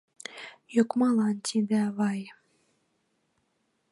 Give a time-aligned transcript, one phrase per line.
[0.75, 2.21] —Йокмалан тиде, авай.